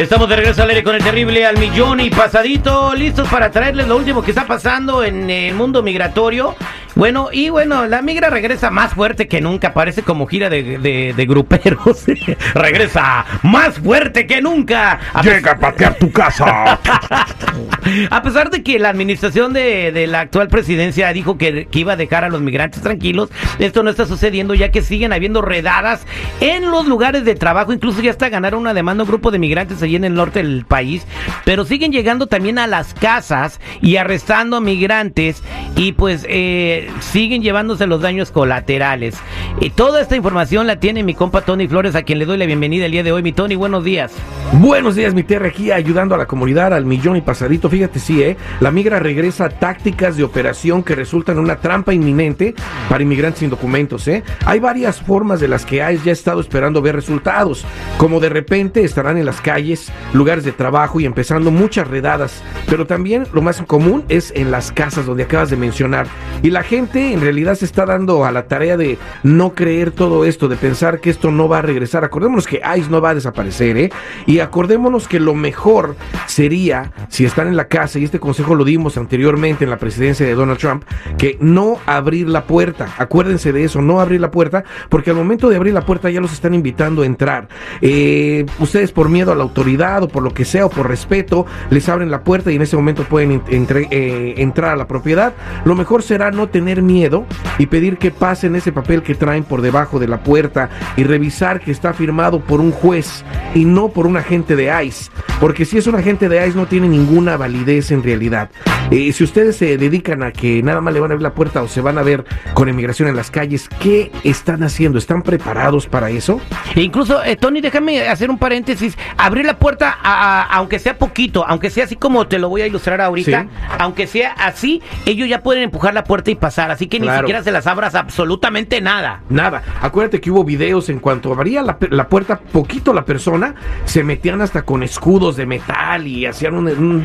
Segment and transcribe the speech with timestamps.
[0.00, 3.86] Estamos de regreso al aire con el terrible al millón y pasadito, listos para traerles
[3.86, 6.56] lo último que está pasando en el mundo migratorio.
[7.00, 11.14] Bueno, y bueno, la migra regresa más fuerte que nunca, parece como gira de, de,
[11.16, 12.04] de gruperos.
[12.54, 15.00] regresa más fuerte que nunca.
[15.14, 16.78] A Llega a patear tu casa.
[18.10, 21.94] a pesar de que la administración de, de la actual presidencia dijo que, que, iba
[21.94, 26.04] a dejar a los migrantes tranquilos, esto no está sucediendo ya que siguen habiendo redadas
[26.40, 27.72] en los lugares de trabajo.
[27.72, 30.66] Incluso ya está ganaron una demanda un grupo de migrantes allí en el norte del
[30.66, 31.06] país,
[31.46, 35.42] pero siguen llegando también a las casas y arrestando a migrantes
[35.76, 39.16] y pues eh, siguen llevándose los daños colaterales.
[39.60, 42.46] Y toda esta información la tiene mi compa Tony Flores, a quien le doy la
[42.46, 43.22] bienvenida el día de hoy.
[43.22, 44.12] Mi Tony, buenos días.
[44.52, 47.70] Buenos días, mi tierra, aquí ayudando a la comunidad, al millón y pasadito.
[47.70, 48.36] Fíjate, sí, ¿eh?
[48.60, 52.54] La migra regresa a tácticas de operación que resultan una trampa inminente
[52.88, 54.24] para inmigrantes sin documentos, ¿eh?
[54.44, 57.64] Hay varias formas de las que ICE ya estado esperando ver resultados,
[57.96, 62.86] como de repente estarán en las calles, lugares de trabajo y empezando muchas redadas, pero
[62.86, 66.06] también lo más común es en las casas donde acabas de mencionar.
[66.42, 70.24] Y la gente en realidad se está dando a la tarea de no creer todo
[70.24, 72.04] esto, de pensar que esto no va a regresar.
[72.04, 73.92] Acordémonos que ICE no va a desaparecer, ¿eh?
[74.26, 78.64] Y acordémonos que lo mejor sería, si están en la casa, y este consejo lo
[78.64, 80.84] dimos anteriormente en la presidencia de Donald Trump,
[81.18, 82.88] que no abrir la puerta.
[82.98, 86.20] Acuérdense de eso, no abrir la puerta, porque al momento de abrir la puerta ya
[86.20, 87.48] los están invitando a entrar.
[87.82, 91.46] Eh, ustedes por miedo a la autoridad o por lo que sea o por respeto
[91.70, 95.34] les abren la puerta y en ese momento pueden eh, entrar a la propiedad.
[95.64, 97.26] Lo mejor será no tener miedo
[97.58, 101.60] y pedir que pasen ese papel que traen por debajo de la puerta y revisar
[101.60, 105.10] que está firmado por un juez y no por un agente de ICE.
[105.40, 108.50] Porque si es un agente de ICE no tiene ninguna validez en realidad.
[108.90, 111.62] Eh, si ustedes se dedican a que nada más le van a abrir la puerta
[111.62, 112.24] o se van a ver
[112.54, 114.98] con inmigración en las calles, ¿qué están haciendo?
[114.98, 116.40] ¿Están preparados para eso?
[116.74, 118.98] E incluso, eh, Tony, déjame hacer un paréntesis.
[119.16, 122.62] Abrir la puerta, a, a, aunque sea poquito, aunque sea así como te lo voy
[122.62, 123.48] a ilustrar ahorita, ¿Sí?
[123.78, 126.70] aunque sea así, ellos ya pueden empujar la puerta y pasar.
[126.70, 127.12] Así que claro.
[127.14, 129.22] ni siquiera se las abras absolutamente nada.
[129.30, 129.62] Nada.
[129.80, 134.40] Acuérdate que hubo videos en cuanto abría la, la puerta poquito la persona, se metían
[134.42, 137.04] hasta con escudos de metal y hacían un, un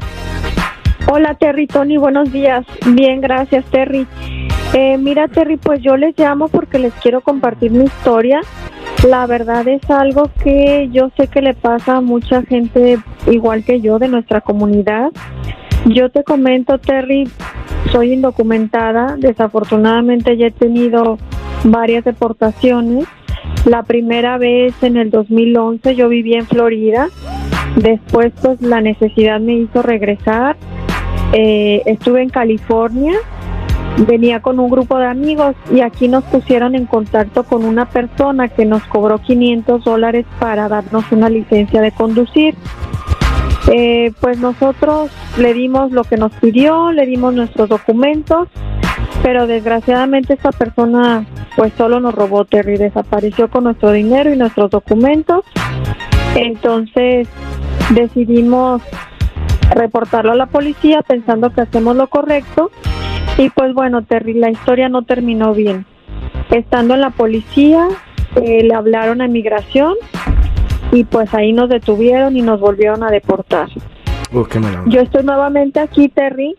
[1.09, 2.67] Hola Terry, Tony, buenos días.
[2.85, 4.09] Bien, gracias Terry.
[4.75, 8.41] Eh, mira Terry, pues yo les llamo porque les quiero compartir mi historia.
[9.09, 12.99] La verdad es algo que yo sé que le pasa a mucha gente
[13.31, 15.13] igual que yo de nuestra comunidad.
[15.85, 17.29] Yo te comento Terry,
[17.93, 21.19] soy indocumentada, desafortunadamente ya he tenido
[21.63, 23.07] varias deportaciones.
[23.65, 27.09] La primera vez en el 2011 yo vivía en Florida.
[27.77, 30.57] Después pues la necesidad me hizo regresar.
[31.33, 33.15] Eh, estuve en California,
[34.07, 38.49] venía con un grupo de amigos y aquí nos pusieron en contacto con una persona
[38.49, 42.55] que nos cobró 500 dólares para darnos una licencia de conducir.
[43.73, 48.49] Eh, pues nosotros le dimos lo que nos pidió, le dimos nuestros documentos,
[49.23, 51.27] pero desgraciadamente esta persona
[51.57, 55.45] pues solo nos robó Terry, desapareció con nuestro dinero y nuestros documentos.
[56.37, 57.27] Entonces
[57.91, 58.83] decidimos
[59.71, 62.71] reportarlo a la policía pensando que hacemos lo correcto.
[63.39, 65.87] Y pues bueno Terry la historia no terminó bien.
[66.51, 67.89] Estando en la policía
[68.37, 69.95] eh, le hablaron a migración
[70.93, 73.69] y pues ahí nos detuvieron y nos volvieron a deportar.
[74.33, 74.61] Uh, qué.
[74.87, 76.55] Yo estoy nuevamente aquí, Terry,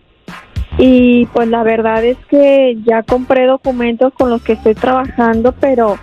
[0.77, 5.97] y pues la verdad es que ya compré documentos con los que estoy trabajando, pero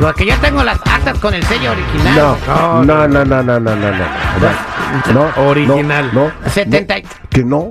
[0.00, 2.16] Porque yo tengo las actas con el sello original.
[2.16, 2.36] No,
[2.84, 5.12] no, no, no, no, no, no, no.
[5.14, 6.10] No, Original.
[6.12, 7.70] No, no, 70 y- que no.